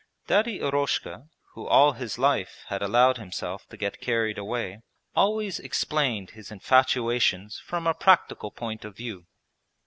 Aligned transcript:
Daddy 0.25 0.61
Eroshka, 0.61 1.27
who 1.53 1.67
all 1.67 1.91
his 1.91 2.17
life 2.17 2.63
had 2.69 2.81
allowed 2.81 3.17
himself 3.19 3.67
to 3.69 3.77
get 3.77 4.01
carried 4.01 4.35
away, 4.39 4.79
always 5.15 5.59
explained 5.59 6.31
his 6.31 6.49
infatuations 6.49 7.59
from 7.59 7.85
a 7.85 7.93
practical 7.93 8.49
point 8.49 8.83
of 8.83 8.97
view. 8.97 9.27